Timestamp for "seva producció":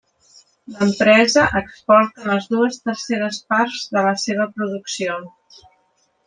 4.25-5.21